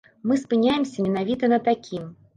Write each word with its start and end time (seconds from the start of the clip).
Мы 0.29 0.37
спыняемся 0.43 1.05
менавіта 1.09 1.51
на 1.53 1.59
такім. 1.69 2.13